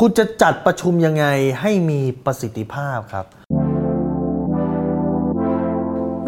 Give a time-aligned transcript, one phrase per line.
[0.00, 1.26] คุณจะจัดประชุมยังไง
[1.60, 3.24] ให้มีประสิทธิภาพครับ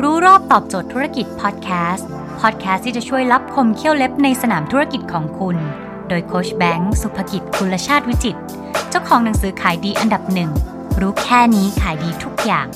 [0.02, 2.09] รู้รอบตอบโจทย์ธุรกิจพอดแคสต์
[2.41, 5.57] พอดแคสต์ที่จะช่วยรับคมเขี้ยวเล็บในสนามธุรกิจของคุณ
[6.09, 8.37] โดยโคชแบงค์สุภกิจคุลชาติวิจิต
[8.91, 10.50] เจ้าของหนังสือขายดีอันดับหนึ่ง
[11.00, 12.66] รู้แค่นี้ขายดีทุกอย่าง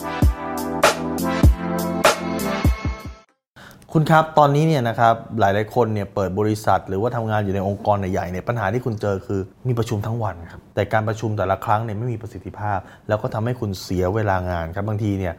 [3.94, 15.34] คุณครับตอนนี้เนี่ยนะครับหลายๆคนเนี่ยเปิดบริษัท หรือว่าทำงานอยู่ในองค์กรใหญ่ๆเนี่ยปัญหาที่คุณเจอคือมีประชุมทั้งวันครับแต่การประชุมแต่ละครั้งเนี่ยไม่มีประสิทธิภาพ แล้วก็ทำให้คุณเสียเวลางานครับบางทีเนี่ย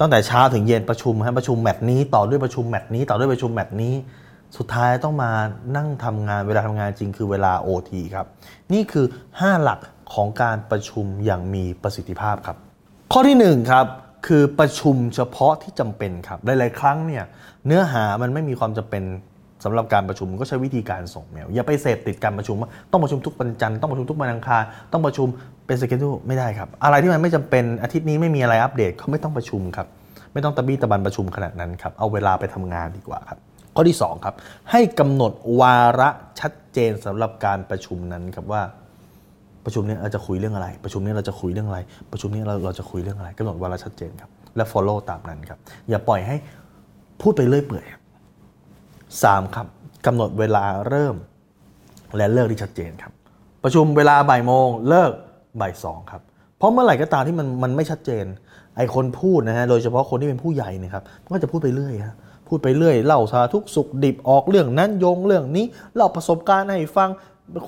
[0.00, 3.94] ตั้งแต่เช้าถึงเย็นประชุมฮะประชุมแมตช์นี้ต่อด้วยประชุมแมตช์นี้ต่อด้วยประชุมแมตช์นี้
[4.56, 5.30] สุดท้ายต้องมา
[5.76, 8.26] นั่งทำงานเวลาทำงานจริงคือเวลา OT ครับ
[8.72, 9.80] นี่คือ 5 หลัก
[10.14, 12.56] ของการประชุมอย่างมีประสิทธิภาพครับ
[13.12, 13.86] ข้อที่1ครับ
[14.26, 17.24] คือประชุมเฉพาะที่จำเป็นครับ หลาย ๆ ครั้งเนี่ย
[17.66, 19.02] เนื้อหามันไม่มีความจำเป็น
[19.64, 25.28] สำหรับการประชุมก็ใช้วิธีการส่งเมลอย่าไปเสพติดการประชุมว่าต้องประชุมทุกวันจันทร์ต้องประชุมทุกวันอังคารต้องประชุม
[25.66, 29.86] เป็นสเกจดูไม่ได้ครับ อะไรที่มันไม่จำเป็นอาทิตย์นี้ไม่มีอะไรอัปเดตเขาไม่ต้องประชุมครับ
[30.32, 33.38] ไม่ต้องตะบี้ตะบันประชุมขนาดนั้นครับ เอาเวลาไปทำงานดีกว่าครับ
[33.74, 34.34] ข้อที่ 2 ครับ
[34.70, 36.08] ให้กำหนดวาระ
[36.40, 38.62] ชัดเจนสำหรับการประชุมนั้นครับว่า
[39.64, 41.78] ประชุมนี้เราจะคุยเรื่องอะไร ประชุมนี้เราจะคุยเรื่องอะไร
[42.12, 46.36] ประชุมนี้เราเราจะคุยเรื่องอะไรกำหนดวาระชัดเจนครับ และ follow ตามนั้นครับ อย่าปล่อยให้
[47.22, 47.86] พูดไปเรื่อยเปื่อย
[49.22, 49.66] สามครับ
[50.06, 51.16] กำหนดเวลาเริ่ม
[52.16, 53.12] และเลิกที่ชัดเจนครับ
[53.64, 55.12] ประชุมเวลาบ่ายโมงเลิก
[55.60, 56.22] บ่ายสองครับ
[56.58, 58.24] เพราะเมื่อไหร่ก็ตามที่มันมันไม่ชัดเจน
[58.76, 62.16] ไอคนพูดนะฮะโดยเฉพาะคนที่เป็นผู้ใหญ่นะครับมันก็จะพูดไปเรื่อยฮะ
[62.48, 65.64] พูดไปเรื่อยเล่าสาทุกสุขดิบออกเรื่องนั้นโยงเรื่องนี้
[65.94, 67.10] เล่าประสบการณ์ให้ฟัง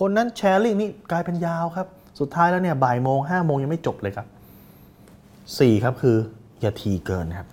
[0.01, 1.87] คนนั้นแชร์ลิงนี่กลายเป็นยาวครับ
[2.21, 4.27] สุดท้ายแล้วเนี่ยบ่ายโมงห้าโมงยังไม่จบเลยครับ
[5.59, 6.17] สี่ครับคือ
[6.61, 7.49] อย่าถี่เกินครับ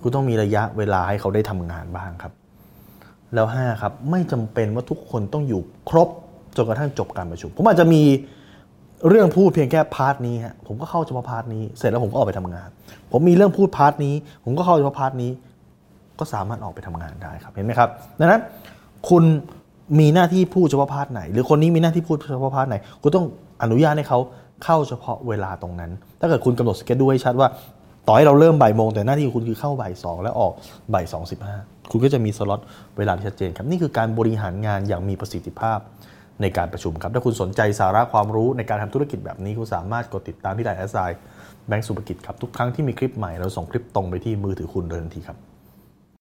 [0.00, 2.32] คุณต้องมีระยะเวลาให้เขาได้ทำงานบ้างครับ
[3.34, 6.08] แล้ว5ครับไม่จำเป็นว่าทุกคนต้องอยู่ครบ
[6.56, 8.02] จนกระทั่งจบการประชุม ผมอาจจะมี
[9.08, 12.68] เรื่องพูดเพียงแค่ part นี้ฮะผมก็เข้าเฉพาะ part นี้ เสร็จแล้วผมก็ออกไปทำงาน
[13.12, 15.30] ผมมีเรื่องพูด part นี้ ผมก็เข้าเฉพาะ part นี้
[16.18, 17.88] ก็สามารถออกไปทำงานได้ครับ เห็นไหมครับ
[18.20, 18.40] ดังนั้น
[19.08, 19.24] คุณ
[19.98, 23.26] มีหน้าที่พูดเฉพาะ part ไหน หรือคนนี้มีหน้าที่พูดเฉพาะ part ไหนคุณต้อง
[23.62, 24.18] อนุญาตให้เขา
[24.64, 25.90] เข้าเฉพาะเวลาตรงนั้น
[26.20, 27.48] ถ้าเกิดคุณกำหนด schedule ให้ชัดว่า
[28.06, 30.52] ต่อให้เราเริ่มบ่ายโมงแต่หน้าที่ของคุณคือเข้าบ่ายสองแล้วออก
[30.94, 31.56] บ่ายสองสิบห้า
[31.90, 32.60] คุณก็จะมีสล็อต
[32.98, 35.78] เวลาที่ชัดเจนครับนี่คือการบริหารงานอย่างมีประสิทธิภาพ
[36.42, 40.98] ในการประชุมครับ ถ้าคุณสนใจสาระความรู้ในการทำธุรกิจแบบนี้ คุณสามารถกดติดตามที่ LINE at sign
[41.68, 45.38] แบงก์สุภกิจครับ ทุกครั้งที่มีคลิปใหม่เราส่งคลิปตรงไปที่มือถือคุณโดยทันทีครับ